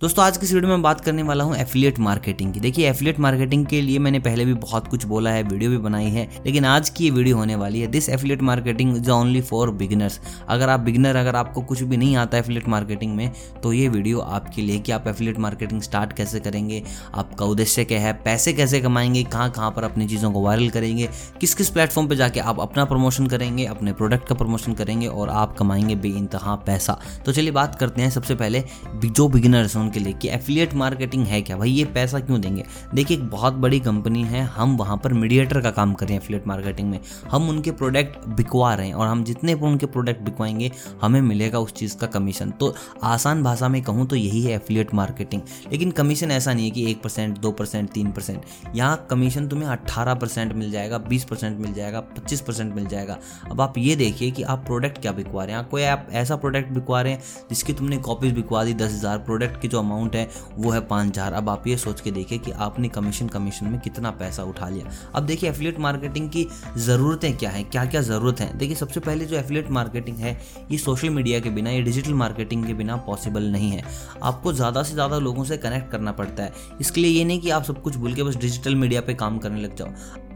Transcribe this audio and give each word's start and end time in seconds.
दोस्तों, 0.00 0.24
आज 0.24 0.36
की 0.36 0.46
इस 0.46 0.52
वीडियो 0.52 0.70
में 0.70 0.82
बात 0.82 1.00
करने 1.00 1.22
वाला 1.22 1.44
हूँ 1.44 1.56
एफिलिएट 1.56 1.98
मार्केटिंग 1.98 2.52
की। 2.54 2.60
देखिए 2.60 2.88
एफिलिएट 2.90 3.18
मार्केटिंग 3.20 3.64
के 3.66 3.80
लिए 3.82 3.98
मैंने 3.98 4.18
पहले 4.18 4.44
भी 4.44 4.52
बहुत 4.54 4.86
कुछ 4.88 5.04
बोला 5.04 5.30
है, 5.30 5.42
वीडियो 5.42 5.70
भी 5.70 5.78
बनाई 5.78 6.10
है, 6.10 6.28
लेकिन 6.46 6.64
आज 6.64 6.90
की 6.90 7.04
ये 7.04 7.10
वीडियो 7.10 7.36
होने 7.36 7.54
वाली 7.54 7.80
है। 7.80 7.86
This 7.86 8.08
affiliate 8.08 8.42
marketing 8.42 8.96
is 8.96 9.10
only 9.10 9.40
for 9.40 9.70
beginners 9.70 10.20
अगर 10.48 10.68
आप 10.68 10.80
बिगिनर 10.80 11.16
अगर 11.16 11.36
आपको 11.36 11.60
कुछ 11.60 11.82
भी 11.82 11.96
नहीं 11.96 12.16
आता 12.16 12.38
एफिलिएट 12.38 12.68
मार्केटिंग 12.68 13.14
में 13.16 13.32
तो 13.62 13.72
ये 13.72 13.88
वीडियो 13.88 14.18
आपके 14.18 14.62
लिए 14.62 14.78
कि 14.78 14.92
आप 14.92 15.08
एफिलिएट 15.08 15.38
मार्केटिंग 15.38 15.82
स्टार्ट 15.82 16.12
कैसे 16.12 16.40
करेंगे, 16.40 16.82
आपका 17.14 17.44
उद्देश्य 17.44 17.84
क्या 17.84 18.00
है, 18.00 18.12
पैसे 18.24 18.52
कैसे 18.52 18.80
कमाएँगे, 18.80 19.24
कहाँ 19.24 19.50
कहाँ 19.50 19.70
पर 19.70 19.84
अपनी 19.84 20.06
चीज़ों 20.06 20.32
को 20.32 20.42
वायरल 20.42 20.68
करेंगे 20.68 21.08
किस 21.40 21.54
किस 21.54 21.70
प्लेटफॉर्म 21.70 22.08
पर 22.08 22.14
जाके 22.14 22.40
आप 22.40 22.60
अपना 22.60 22.84
प्रमोशन 22.84 23.26
करेंगे, 23.26 23.64
अपने 23.64 23.92
प्रोडक्ट 23.92 24.28
का 24.28 24.34
प्रमोशन 24.34 24.74
करेंगे, 24.74 25.06
और 25.06 25.28
आप 25.28 25.56
कमाएँगे 25.56 25.94
बे 25.96 26.14
पैसा। 26.36 26.98
तो 27.26 27.32
चलिए 27.32 27.50
बात 27.50 27.74
करते 27.74 28.02
हैं 28.02 28.10
सबसे 28.10 28.34
पहले, 28.34 28.64
जो 28.96 29.28
बिगिनर्स 29.28 29.76
उनके 29.88 30.00
लिए 30.00 30.12
कि 30.12 30.28
एफिलिएट 30.28 30.74
मार्केटिंग 30.74 31.24
है 31.26 31.40
क्या? 31.42 31.56
भाई, 31.56 31.70
ये 31.70 31.84
पैसा 31.84 32.18
क्यों 32.20 32.40
देंगे? 32.40 32.64
देखिए, 32.94 33.16
एक 33.16 33.28
बहुत 33.30 33.54
बड़ी 33.56 33.78
कंपनी 33.80 34.22
है, 34.24 34.42
हम 34.46 34.76
वहाँ 34.76 34.96
पर 34.96 35.12
मीडिएटर 35.14 35.60
का 35.60 35.70
काम 35.70 35.94
कर 35.94 36.06
रहे 36.06 36.14
हैं 36.14 36.22
एफिलिएट 36.22 36.46
मार्केटिंग 36.46 36.90
में। 36.90 36.98
हम 37.30 37.48
उनके 37.48 37.70
प्रोडक्ट 37.72 38.26
बिकवा 38.28 38.74
रहे 38.74 38.86
हैं 38.86 38.94
और 38.94 39.06
हम 39.06 39.22
जितने 39.24 39.54
पर 39.54 39.66
उनके 39.66 39.86
प्रोडक्ट 39.86 40.20
बिकवाएँगे, 40.22 40.70
हमें 41.02 41.20
मिलेगा 41.20 41.58
उस 41.58 41.72
चीज़ 41.72 41.96
का 41.96 42.06
कमीशन 42.08 42.50
तो 42.50 42.74
आसान 43.04 43.42
भाषा 43.42 43.68
में 43.68 43.80
कहूँ 43.82 44.06
तो 44.06 44.16
यही 44.16 44.42
है 44.42 44.54
एफिलिएट 44.54 44.94
मार्केटिंग 44.94 45.42
लेकिन 45.72 45.90
कमीशन 45.90 46.30
ऐसा 46.30 46.52
नहीं 46.54 46.64
है 46.64 46.70
कि 46.70 46.90
एक 46.90 47.02
परसेंट, 47.02 47.38
दो 47.38 47.50
परसेंट, 47.52 47.90
तीन 47.90 48.10
परसेंट। 48.12 48.42
यहाँ 48.76 49.06
कमीशन 49.10 49.48
तुम्हें 49.48 49.68
अट्ठारह 49.68 50.14
परसेंट 50.14 50.52
मिल 50.52 50.70
जाएगा, 50.70 50.98
बीस 50.98 51.24
परसेंट 51.24 51.58
मिल 51.58 51.72
जाएगा, 51.74 52.00
पच्चीस 52.00 52.40
परसेंट 52.40 52.74
मिल 52.74 52.86
जाएगा। 52.86 53.18
अब 53.50 53.60
आप 53.60 53.78
ये 53.78 53.96
देखिए 53.96 54.30
कि 54.30 54.42
आप 54.44 54.64
प्रोडक्ट 54.66 55.00
क्या 55.02 55.12
बिकवा 55.12 55.44
रहे 55.44 55.56
हैं? 55.56 55.64
कोई 55.64 55.82
आप 55.84 56.06
ऐसा 56.12 56.36
प्रोडक्ट 56.36 56.72
बिकवा 56.72 57.00
रहे 57.02 57.12
हैं 57.12 57.22
जिसकी 57.50 57.72
तुमने 57.72 57.96
कॉपीज 57.98 58.32
बिकवा 58.34 58.64
दी, 58.64 58.74
दस 58.74 58.92
हज़ार। 58.92 59.18
प्रोडक्ट 59.18 59.60
की 59.60 59.68
जो 59.68 59.77
अमाउंट 59.78 60.16
है, 60.16 60.28
वो 60.56 60.70
है 60.70 60.80
पाँच 60.82 61.08
हज़ार। 61.08 61.32
अब 61.32 61.48
आप 61.48 61.66
ये 61.66 61.76
सोच 61.76 62.00
के 62.00 62.10
देखिए 62.10 62.38
कि 62.38 62.50
आपने 62.52 62.88
कमीशन 62.88 63.28
कमीशन 63.28 63.66
में 63.66 63.78
कितना 63.80 64.10
पैसा 64.12 64.42
उठा 64.44 64.68
लिया। 64.68 64.90
अब 65.14 65.26
देखिए 65.26 65.50
एफिलेट 65.50 65.78
मार्केटिंग 65.80 66.28
की 66.30 66.46
ज़रूरतें 66.78 67.36
क्या 67.36 67.50
हैं 67.50 67.64
क्या 67.70 67.84
क्या 67.84 68.00
ज़रूरत 68.02 68.40
है? 68.40 68.56
देखिए, 68.58 68.76
सबसे 68.76 69.00
पहले 69.00 69.24
जो 69.24 69.36
एफिलेट 69.36 69.70
मार्केटिंग 69.70 70.16
है, 70.16 70.36
ये 70.70 70.78
सोशल 70.78 71.10
मीडिया 71.10 71.40
के 71.40 71.50
बिना, 71.50 71.70
ये 71.70 71.82
डिजिटल 71.82 72.14
मार्केटिंग 72.14 72.64
के 72.66 72.74
बिना 72.74 72.96
पॉसिबल 73.06 73.42
नहीं 73.42 73.70
है। 73.70 73.82
आपको 74.22 74.52
ज़्यादा 74.52 74.82
से 74.82 74.94
ज़्यादा 74.94 75.18
लोगों 75.18 75.44
से 75.44 75.56
कनेक्ट 75.56 75.90
करना 75.90 76.12
पड़ता 76.12 76.42
है। 76.42 76.52
इसके 76.80 77.00
लिए 77.00 77.10
ये 77.10 77.24
नहीं 77.24 77.40
कि 77.40 77.50
आप 77.50 77.64
सब 77.64 77.82
कुछ 77.82 77.96
भूल 77.96 78.14
के 78.14 78.22
बस 78.22 78.36
डिजिटल 78.36 78.74
मीडिया 78.74 79.00
पर 79.00 79.14
काम 79.14 79.38
करने 79.38 79.60
लग 79.60 79.76
जाओ। 79.76 79.88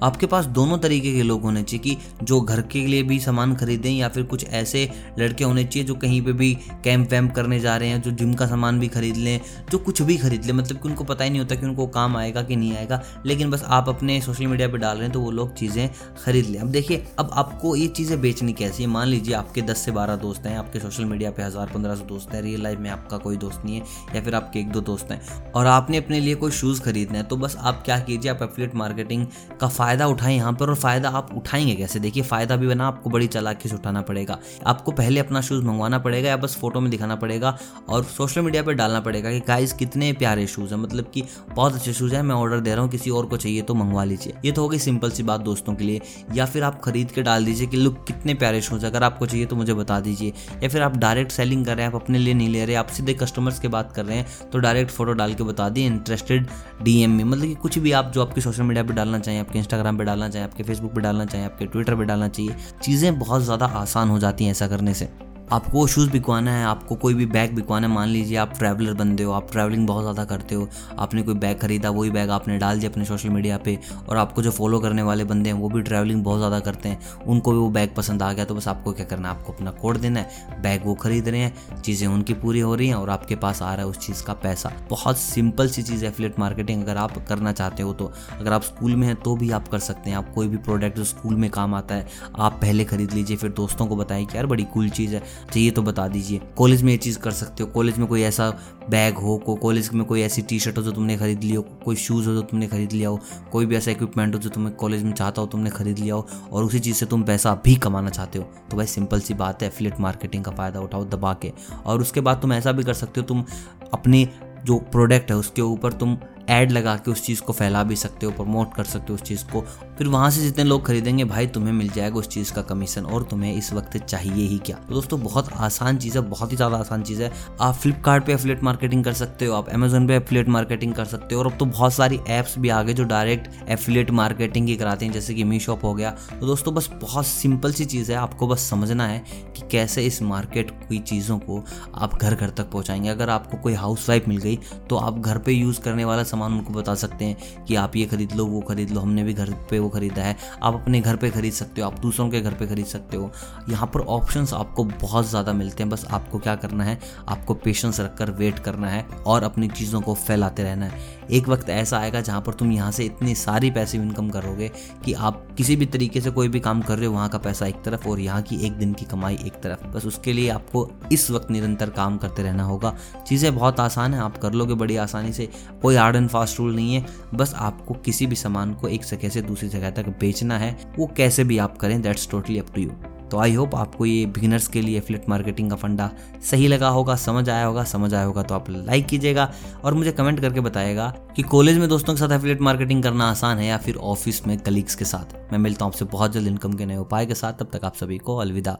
आपके 0.03 0.27
पास 0.27 0.45
दोनों 0.47 0.79
तरीके 0.79 1.13
के 1.13 1.23
लोग 1.23 1.43
होने 1.43 1.63
चाहिए 1.63 1.83
कि 1.85 2.25
जो 2.25 2.41
घर 2.41 2.61
के 2.63 2.87
लिए 2.87 3.03
भी 3.03 3.19
सामान 3.21 3.55
खरीदें 3.57 3.91
या 3.91 4.09
फिर 4.09 4.23
कुछ 4.25 4.45
ऐसे 4.45 4.89
लड़के 5.19 5.45
होने 5.45 5.65
चाहिए 5.65 5.87
जो 5.89 5.95
कहीं 5.95 6.21
पे 6.23 6.33
भी 6.33 6.53
कैंप 6.85 7.11
वैम्प 7.11 7.33
करने 7.35 7.59
जा 7.61 7.77
रहे 7.77 7.89
हैं, 7.89 8.01
जो 8.03 8.11
जिम 8.13 8.33
का 8.35 8.47
सामान 8.47 8.81
भी 8.81 8.89
खरीद 8.89 9.17
लें। 9.17 9.32
जो 9.71 9.79
कुछ 9.79 10.03
भी 10.03 10.17
खरीद 10.17 10.45
लें। 10.45 10.53
मतलब 10.53 10.81
कि 10.83 10.89
उनको 10.89 11.05
पता 11.05 11.25
ही 11.25 11.31
नहीं 11.31 11.41
होता 11.41 11.55
कि 11.55 11.67
उनको 11.67 11.87
काम 11.89 12.17
आएगा 12.17 12.43
कि 12.43 12.57
नहीं 12.57 12.77
आएगा। 12.77 13.03
लेकिन 13.27 13.51
बस 13.51 13.63
आप 13.65 13.89
अपने 13.89 14.21
सोशल 14.21 14.47
मीडिया 14.47 14.69
पर 14.69 14.79
डाल 14.79 14.97
रहे 14.97 15.05
हैं 15.05 15.13
तो 15.13 15.21
वो 15.21 15.31
लोग 15.31 15.55
चीज़ें 15.55 15.89
खरीद 16.25 16.47
लें। 16.47 16.59
अब 16.61 16.71
देखिए, 16.71 17.05
अब 17.19 17.31
आपको 17.33 17.75
ये 17.77 17.87
चीज़ें 17.89 18.21
बेचनी 18.21 18.53
कैसी 18.53 18.83
है? 18.83 18.89
मान 18.91 19.09
लीजिए 19.09 19.35
आपके 19.35 19.63
दस 19.63 19.79
से 19.79 19.91
बारह 19.93 20.17
दोस्त 20.17 20.47
हैं, 20.47 20.57
आपके 20.59 20.81
सोशल 20.81 21.05
मीडिया 21.05 21.31
पर 21.31 21.43
हज़ार, 21.43 21.67
पंद्रह 21.67 21.95
सौ 21.95 22.05
दोस्त 22.05 22.35
हैं 22.35 22.43
रियल 22.43 22.63
लाइफ 22.63 22.79
में 22.79 22.91
आपका 22.91 23.17
कोई 23.19 23.37
दोस्त 23.37 23.65
नहीं 23.65 23.77
है, 23.77 23.85
या 24.15 24.23
फिर 24.23 24.35
आपके 24.35 24.61
एक 24.61 24.71
दो 24.73 24.81
दोस्त 24.83 25.11
हैं, 25.11 25.21
और 25.53 25.67
आपने 25.67 25.97
अपने 25.97 26.21
लिए 26.21 26.35
कोई 26.35 26.51
शूज़ 26.53 26.81
खरीदना 26.83 27.19
है 27.19 27.25
तो 27.25 27.37
बस 27.37 27.57
आप 27.59 27.83
क्या 27.85 27.99
कीजिए, 28.01 28.31
आप 28.31 28.43
एफिलेट 28.43 28.75
मार्केटिंग 28.75 29.27
का 29.61 29.69
फ़ायदा 29.69 30.07
उठाएँ 30.07 30.37
यहाँ 30.37 30.53
पर, 30.53 30.71
और 30.71 30.77
फ़ायदा 30.77 31.09
आप 31.11 31.31
उठाएँगे 31.37 31.75
कैसे? 31.75 32.01
देखिए, 32.01 32.23
फ़ायदा 32.23 32.57
भी 32.57 32.67
बना, 32.67 32.87
आपको 32.87 33.11
बड़ी 33.11 33.27
चालाकी 33.27 33.69
से 33.69 33.75
उठाना 33.75 34.03
पड़ेगा। 34.03 34.39
आपको 34.67 34.93
पहले 34.93 35.21
अपना 35.21 35.41
शूज़ 35.41 35.65
मंगवाना 35.65 35.99
पड़ेगा, 35.99 36.29
या 36.29 36.37
बस 36.37 36.57
फ़ोटो 36.57 36.81
में 36.81 36.91
दिखाना 36.91 37.17
पड़ेगा, 37.17 37.57
और 37.89 38.05
सोशल 38.07 38.41
मीडिया 38.41 38.63
पर 38.63 38.75
डालना 38.75 39.01
पड़ेगा। 39.01 39.22
कि 39.31 39.41
गाइस 39.41 39.73
कितने 39.73 40.13
प्यारे 40.13 40.47
शूज़ 40.47 40.75
हैं। 40.75 40.81
मतलब 40.81 41.11
कि 41.15 41.23
बहुत 41.49 41.75
अच्छे 41.75 41.93
शूज़ 41.93 42.15
हैं। 42.15 42.23
मैं 42.23 42.35
ऑर्डर 42.35 42.61
दे 42.61 42.73
रहा 42.73 42.83
हूँ, 42.83 42.91
किसी 42.91 43.11
और 43.11 43.27
को 43.27 43.37
चाहिए 43.37 43.63
तो 43.63 43.75
मंगवा 43.75 44.05
लीजिए। 44.05 44.35
ये 44.45 44.53
तो 44.53 44.63
हो 44.63 44.69
गई 44.69 44.79
सिंपल 44.79 45.11
सी 45.11 45.23
बात 45.23 45.41
दोस्तों 45.41 45.75
के 45.75 45.85
लिए। 45.85 46.01
या 46.35 46.47
फिर 46.47 46.63
आप 46.63 46.81
खरीद 46.81 47.11
के 47.11 47.23
डाल 47.23 47.45
दीजिए 47.45 47.67
कि, 47.67 47.77
लुक, 47.77 48.05
कितने 48.07 48.35
प्यारे 48.35 48.61
शूज़ 48.63 48.87
अगर 48.87 49.03
आपको 49.03 49.27
चाहिए 49.27 49.47
तो 49.47 49.57
मुझे 49.57 49.75
बता 49.75 50.01
दीजिए। 50.01 50.33
या 50.63 50.69
फिर 50.69 50.83
आप 50.83 50.97
डायरेक्ट 50.97 51.33
सेलिंग 51.33 51.65
कर 51.67 51.77
रहे 51.77 51.87
हैं, 51.87 51.93
आप 51.95 52.01
अपने 52.03 52.19
लिए 52.19 52.35
नहीं 52.35 52.49
ले 52.49 52.65
रहे, 52.65 52.75
आप 52.77 52.89
सीधे 52.89 53.15
कस्टमर्स 53.15 53.59
की 53.59 53.69
बात 53.69 53.93
कर 53.93 54.05
रहे 54.05 54.17
हैं 54.17 54.51
तो 54.53 54.59
डायरेक्ट 54.59 54.91
फ़ोटो 54.91 55.13
डाल 55.13 55.35
के 55.35 55.45
बता 55.45 55.69
दिए 55.69 55.87
इंटरेस्टेड 55.87 56.47
डीएम 56.83 57.11
में। 57.11 57.25
मतलब 57.25 57.43
कि 57.43 57.55
कुछ 57.55 57.79
भी 57.79 57.93
आप 57.93 58.13
जो 58.13 58.23
आपके 58.23 58.41
सोशल 58.41 58.63
मीडिया 58.63 58.85
पर 58.85 58.93
डालना 58.93 59.19
चाहें, 59.19 59.41
आपके 59.41 59.59
इंस्टाग्राम 59.59 59.99
पर 59.99 60.05
डालना 60.05 60.29
चाहें, 60.29 60.47
आपके 60.47 60.63
फेसबुक 60.63 60.95
पर 60.95 61.01
डालना 61.01 61.25
चाहिए 61.25 61.47
आपके 61.47 61.67
ट्विटर 61.67 61.95
पर 61.95 62.05
डालना 62.05 62.29
चाहिए, 62.29 62.57
चीज़ें 62.83 63.19
बहुत 63.19 63.43
ज़्यादा 63.43 63.67
आसान 63.67 64.09
हो 64.09 64.19
जाती 64.19 64.45
हैं 64.45 64.51
ऐसा 64.51 64.69
करने 64.69 64.95
से। 64.95 65.32
आपको 65.53 65.79
वो 65.79 65.87
शूज़ 65.87 66.11
बिकवाना 66.11 66.51
है, 66.51 66.65
आपको 66.65 66.95
कोई 66.97 67.15
भी 67.15 67.25
बैग 67.27 67.55
बिकवाना 67.55 67.87
है, 67.87 67.93
मान 67.93 68.09
लीजिए 68.09 68.37
आप 68.37 68.53
ट्रैवलर 68.59 68.95
बनते 68.95 69.23
हो, 69.23 69.33
आप 69.33 69.51
ट्रैवलिंग 69.53 69.87
बहुत 69.87 70.03
ज़्यादा 70.03 70.25
करते 70.25 70.55
हो, 70.55 70.69
आपने 70.99 71.23
कोई 71.23 71.35
बैग 71.35 71.59
खरीदा, 71.59 71.91
वही 71.91 72.11
बैग 72.11 72.31
आपने 72.31 72.57
डाल 72.59 72.79
दिया 72.79 72.91
अपने 72.91 73.05
सोशल 73.05 73.29
मीडिया 73.29 73.59
पे, 73.59 73.79
और 74.09 74.17
आपको 74.17 74.43
जो 74.43 74.51
फॉलो 74.51 74.79
करने 74.81 75.03
वाले 75.03 75.25
बंदे 75.25 75.51
हैं, 75.51 75.57
वो 75.57 75.69
भी 75.69 75.83
ट्रैवलिंग 75.83 76.23
बहुत 76.25 76.39
ज़्यादा 76.39 76.61
करते 76.61 76.89
हैं, 76.89 76.99
उनको 77.27 77.53
भी 77.53 77.59
वो 77.59 77.69
बैग 77.71 77.95
पसंद 77.95 78.23
आ 78.23 78.33
गया 78.33 78.45
तो 78.45 78.55
बस 78.55 78.69
आपको 78.69 78.93
क्या 78.93 79.07
करना 79.07 79.29
है, 79.29 79.37
आपको 79.37 79.53
अपना 79.53 79.71
कोड 79.73 79.99
देना 79.99 80.21
है 80.21 80.63
बैग 80.63 80.87
वो 80.87 80.95
खरीद 80.95 81.29
रहे 81.29 81.41
हैं, 81.41 81.81
चीज़ें 81.83 82.07
उनकी 82.09 82.35
पूरी 82.35 82.61
हो 82.61 82.75
रही 82.75 82.89
हैं, 82.89 82.95
और 82.95 83.11
आपके 83.11 83.37
पास 83.37 83.63
आ 83.63 83.73
रहा 83.75 83.85
है 83.85 83.91
उस 83.91 83.99
चीज़ 84.07 84.23
का 84.25 84.33
पैसा। 84.43 84.73
बहुत 84.91 85.19
सिंपल 85.19 85.69
सी 85.69 85.83
चीज़ 85.83 86.05
है 86.05 86.11
फ्लेट 86.11 86.39
मार्केटिंग 86.39 86.83
अगर 86.83 86.97
आप 86.97 87.19
करना 87.29 87.53
चाहते 87.53 87.83
हो 87.83 87.93
तो 87.93 88.11
अगर 88.39 88.53
आप 88.53 88.63
स्कूल 88.63 88.97
में 88.97 89.07
हैं 89.07 89.17
तो 89.19 89.37
भी 89.37 89.51
आप 89.51 89.69
कर 89.69 89.79
सकते 89.81 90.11
हैं, 90.11 90.17
आप 90.17 90.33
कोई 90.35 90.49
भी 90.49 90.57
प्रोडक्ट 90.59 90.97
जो 90.97 91.05
स्कूल 91.05 91.35
में 91.35 91.49
काम 91.51 91.75
आता 91.75 91.95
है, 91.95 92.07
आप 92.37 92.59
पहले 92.63 92.85
खरीद 92.85 93.13
लीजिए, 93.13 93.37
फिर 93.37 93.51
दोस्तों 93.53 93.87
को 93.87 93.97
बताएँ 93.97 94.27
कि 94.27 94.37
यार 94.37 94.47
बड़ी 94.47 94.65
कूल 94.65 94.89
चीज़ 94.91 95.15
है 95.15 95.41
चाहिए 95.45 95.71
तो 95.71 95.83
बता 95.83 96.07
दीजिए। 96.09 96.41
कॉलेज 96.57 96.83
में 96.83 96.91
ये 96.93 96.97
चीज़ 96.99 97.19
कर 97.19 97.31
सकते 97.31 97.63
हो। 97.63 97.71
कॉलेज 97.71 97.99
में 97.99 98.07
कोई 98.07 98.23
ऐसा 98.23 98.49
बैग 98.91 99.15
हो, 99.15 99.37
को 99.37 99.55
कॉलेज 99.55 99.91
में 99.95 100.05
कोई 100.05 100.23
ऐसी 100.23 100.43
टी 100.43 100.59
शर्ट 100.59 100.79
हो 100.79 100.83
जो 100.83 100.93
तुमने 100.93 101.17
खरीद 101.17 101.43
लिया 101.43 101.59
हो, 101.59 101.63
कोई 101.85 101.97
शूज़ 101.97 102.29
हो 102.29 102.35
जो 102.35 102.43
तुमने 102.43 102.67
खरीद 102.67 102.93
लिया 102.93 103.09
हो, 103.09 103.21
कोई 103.53 103.67
भी 103.67 103.77
ऐसा 103.77 103.91
इक्विपमेंट 103.91 104.35
हो 104.35 104.41
जो 104.41 104.51
तुम्हें 104.51 104.75
कॉलेज 104.77 105.03
में 105.03 105.13
चाहता 105.13 105.41
हो 105.41 105.47
तुमने 105.47 105.71
खरीद 105.71 105.99
लिया 105.99 106.15
हो 106.15 106.27
और 106.53 106.65
उसी 106.65 106.81
चीज़ 106.81 106.97
से 106.97 107.07
तुम 107.07 107.23
पैसा 107.23 107.55
भी 107.65 107.75
कमाना 107.77 108.11
चाहते 108.11 108.39
हो। 108.39 108.45
तो 108.71 108.77
भाई 108.77 108.87
सिंपल 108.87 109.21
सी 109.21 109.35
बात 109.35 109.63
है 109.63 109.69
एफिलेट 109.69 110.01
मार्केटिंग 110.01 110.45
का 110.45 110.53
फ़ायदा 110.53 110.81
उठाओ 110.81 111.05
दबा 111.05 111.33
के। 111.35 111.53
और 111.87 112.01
उसके 112.01 112.21
बाद 112.21 112.41
तुम 112.43 112.53
ऐसा 112.53 112.73
भी 112.73 112.85
कर 112.85 112.95
सकते 112.95 113.21
हो, 113.21 113.27
तुम 113.27 113.45
अपनी 113.93 114.29
जो 114.65 114.79
प्रोडक्ट 114.93 115.31
है 115.31 115.37
उसके 115.37 115.63
ऊपर 115.63 115.93
तुम 115.93 116.17
ऐड 116.49 116.73
लगा 116.73 116.95
के 116.97 117.11
उस 117.11 117.25
चीज़ 117.25 117.41
को 117.43 117.53
फैला 117.53 117.83
भी 117.83 117.97
सकते 117.97 118.27
हो, 118.27 118.33
प्रमोट 118.33 118.75
कर 118.75 118.85
सकते 118.85 119.07
हो 119.09 119.15
उस 119.15 119.23
चीज़ 119.23 119.45
को। 119.45 119.61
फिर 119.99 120.09
वहाँ 120.09 120.31
से 120.31 120.41
जितने 120.41 120.65
लोग 120.65 120.85
खरीदेंगे, 120.87 121.25
भाई 121.25 121.47
तुम्हें 121.47 121.73
मिल 121.73 121.89
जाएगा 121.89 122.17
उस 122.17 122.29
चीज़ 122.29 122.53
का 122.53 122.63
कमीशन 122.63 123.05
और 123.05 123.23
तुम्हें 123.23 123.55
इस 123.55 123.73
वक्त 123.73 123.97
चाहिए 123.99 124.47
ही 124.49 124.59
क्या? 124.59 124.77
तो 124.79 124.95
दोस्तों, 124.95 125.21
बहुत 125.23 125.53
आसान 125.53 125.99
चीज़ 125.99 126.19
है, 126.19 126.25
बहुत 126.25 126.53
ही 126.53 126.57
ज़्यादा 126.57 126.77
आसान 126.77 127.03
चीज़ 127.03 127.23
है। 127.23 127.31
आप 127.61 127.75
फ्लिपकार्ट 127.75 128.29
एफिलेट 128.29 128.63
मार्केटिंग 128.63 129.05
कर 129.05 129.13
सकते 129.13 129.47
हो, 129.47 129.55
आप 129.55 129.69
अमेजोन 129.69 130.07
पे 130.07 130.17
एफिलेट 130.17 130.49
मार्केटिंग 130.49 130.95
कर 130.95 131.05
सकते 131.05 131.35
हो 131.35 131.41
और 131.41 131.47
अब 131.47 131.59
तो 131.59 131.65
बहुत 131.67 131.93
सारी 131.93 132.21
ऐप्स 132.29 132.59
भी 132.59 132.69
आ 132.69 132.83
गए 132.83 132.95
जो 132.95 133.05
डायरेक्ट 133.05 133.49
एफिलेट 133.69 134.11
मार्केटिंग 134.11 134.69
ही 134.69 134.77
कराते 134.77 135.07
हैं, 135.07 135.13
जैसे 135.13 135.35
कि 135.35 135.45
मी 135.45 135.61
शॉप 135.61 135.85
हो 135.85 135.95
गया। 135.95 136.11
तो 136.41 136.47
दोस्तों, 136.47 136.75
बस 136.75 136.91
बहुत 137.03 137.27
सिंपल 137.27 137.73
सी 137.73 137.85
चीज़ 137.85 138.13
है, 138.13 138.19
आपको 138.19 138.49
बस 138.49 138.69
समझना 138.71 139.07
है 139.07 139.19
कि 139.57 139.69
कैसे 139.71 140.07
इस 140.07 140.21
मार्केट 140.23 140.71
की 140.89 140.99
चीज़ों 141.01 141.39
को 141.39 141.63
आप 141.95 142.15
घर 142.15 142.35
घर 142.35 142.51
तक 142.51 142.71
पहुँचाएँगे। 142.71 143.09
अगर 143.09 143.31
आपको 143.31 143.57
कोई 143.57 143.75
हाउस 143.75 144.09
वाइफ 144.09 144.29
मिल 144.29 144.37
गई 144.39 144.59
तो 144.91 144.97
आप 144.97 145.19
घर 145.19 145.39
पर 145.39 145.51
यूज़ 145.51 145.81
करने 145.81 146.05
वाला 146.05 146.23
सामान 146.33 146.53
उनको 146.53 146.73
बता 146.73 146.95
सकते 146.97 147.25
हैं 147.25 147.65
कि 147.65 147.75
आप 147.77 147.97
ये 147.97 148.07
खरीद 148.07 148.33
लो, 148.33 148.47
वो 148.47 148.61
खरीद 148.63 148.91
लो, 148.91 149.01
हमने 149.01 149.25
भी 149.25 149.35
घर 149.35 149.51
पे 149.71 149.79
वो 149.79 149.89
खरीदा 149.91 150.23
है। 150.23 150.37
आप 150.63 150.75
अपने 150.75 151.01
घर 151.01 151.17
पे 151.17 151.31
खरीद 151.31 151.53
सकते 151.53 151.81
हो, 151.81 151.87
आप 151.87 151.99
दूसरों 152.01 152.29
के 152.31 152.41
घर 152.41 152.55
पे 152.55 152.67
खरीद 152.67 152.87
सकते 152.87 153.17
हो। 153.17 153.31
यहाँ 153.69 153.87
पर 153.95 154.01
ऑप्शंस 154.11 154.53
आपको 154.55 154.85
बहुत 154.85 155.29
ज़्यादा 155.29 155.53
मिलते 155.53 155.83
हैं, 155.83 155.91
बस 155.91 156.07
आपको 156.11 156.39
क्या 156.39 156.55
करना 156.57 156.85
है, 156.85 156.99
आपको 157.29 157.55
पेशेंस 157.57 158.01
रखकर 158.01 158.31
वेट 158.33 158.59
करना 158.59 158.89
है 158.89 159.07
और 159.27 159.43
अपनी 159.43 159.69
चीज़ों 159.71 160.01
को 160.01 160.15
फैलाते 160.17 160.63
रहना 160.63 160.87
है। 160.87 161.11
एक 161.31 161.49
वक्त 161.49 161.69
ऐसा 161.71 161.99
आएगा 161.99 162.21
जहाँ 162.21 162.41
पर 162.41 162.55
तुम 162.55 162.73
यहाँ 162.73 162.91
से 162.93 163.05
इतनी 163.05 163.35
सारी 163.35 163.71
पैसे 163.71 163.99
इनकम 163.99 164.29
करोगे 164.31 164.71
कि 165.05 165.13
आप 165.13 165.47
किसी 165.57 165.77
भी 165.77 165.87
तरीके 165.87 166.21
से 166.21 166.31
कोई 166.31 166.49
भी 166.49 166.61
काम 166.61 166.81
कर 166.83 166.99
रहे 166.99 167.07
हो, 167.07 167.13
वहाँ 167.15 167.29
का 167.29 167.39
पैसा 167.39 167.67
एक 167.67 167.83
तरफ़ 167.85 168.09
और 168.09 168.21
यहाँ 168.21 168.43
की 168.43 168.57
एक 168.67 168.73
दिन 168.73 168.93
की 168.93 169.05
कमाई 169.05 169.39
एक 169.47 169.61
तरफ़। 169.63 169.87
बस 169.89 170.07
उसके 170.07 170.33
लिए 170.33 170.49
आपको 170.51 170.89
इस 171.13 171.31
वक्त 171.31 171.51
निरंतर 171.51 171.91
काम 171.93 172.17
करते 172.19 172.43
रहना 172.43 172.65
होगा। 172.65 172.95
चीज़ें 173.27 173.55
बहुत 173.55 173.81
आसान 173.81 174.15
है, 174.15 174.21
आप 174.21 174.37
कर 174.37 174.53
लोगे 174.53 174.75
बड़ी 174.75 174.97
आसानी 174.97 175.33
से। 175.33 175.49
कोई 175.83 175.97
हार्ड 175.97 176.17
एंड 176.23 176.31
फास्ट 176.31 176.59
रूल 176.61 176.75
नहीं 176.75 176.95
है। 176.95 177.07
बस 177.35 177.55
आपको 177.57 177.95
किसी 177.95 178.27
भी 178.27 178.37
सामान 178.37 178.75
को 178.75 178.89
एक 178.89 179.05
जगह 179.05 179.29
से 179.29 179.43
दूसरी 179.43 179.69
जगह 179.69 179.91
तक 179.93 180.09
बेचना 180.21 180.59
है। 180.59 180.77
वो 180.99 181.07
कैसे 181.17 181.45
भी 181.45 181.59
आप 181.59 181.77
करें 181.77 182.01
that's 182.03 182.29
totally 182.31 182.59
up 182.59 182.75
to 182.75 182.81
you 182.81 182.91
तो 183.31 183.39
आई 183.39 183.55
होप 183.55 183.75
आपको 183.75 184.07
ये 184.07 184.25
बिगिनर्स 184.27 184.67
के 184.69 184.81
लिए 184.83 184.99
एफिलेट 184.99 185.29
मार्केटिंग 185.29 185.71
का 185.71 185.77
फंडा 185.77 186.11
सही 186.51 186.67
लगा 186.69 186.89
होगा, 186.89 187.17
समझ 187.17 187.49
आया 187.49 187.65
होगा। 187.67 187.85
समझ 187.85 188.13
आया 188.15 188.25
होगा 188.25 188.43
तो 188.43 188.55
आप 188.55 188.69
लाइक 188.71 189.07
कीजिएगा 189.07 189.51
और 189.85 189.95
मुझे 189.95 190.13
कमेंट 190.13 190.41
करके 190.41 190.61
बताएगा 190.61 191.09
कि 191.37 191.43
कॉलेज 191.45 191.79
में 191.79 191.89
दोस्तों 191.89 192.15
के 192.15 192.21
साथ 192.21 192.39
एफिलेट 192.39 192.61
मार्केटिंग 192.61 193.03
करना 193.03 193.31
आसान 193.31 193.59
है 193.59 193.67
या 193.67 193.79
फिर 193.79 193.97
ऑफ़िस 193.97 194.47
में 194.47 194.59
कलीग्स 194.59 194.95
के 194.95 195.05
साथ। 195.05 195.53
मैं 195.53 195.59
मिलता 195.59 195.85
हूँ 195.85 195.93
आपसे 195.93 196.05
बहुत 196.05 196.33
जल्द 196.33 196.49
इनकम 196.49 196.73
के 196.73 196.87
नए 196.87 196.97
उपाय 196.99 197.27
के 197.27 197.35
साथ। 197.35 197.53
तब 197.53 197.71
तक 197.73 197.85
आप 197.85 197.97
सभी 197.97 198.19
को 198.19 198.37
अलविदा। 198.37 198.79